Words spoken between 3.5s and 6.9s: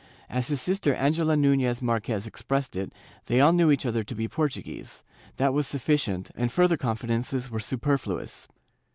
knew each other to be Portuguese; that was sufficient, and further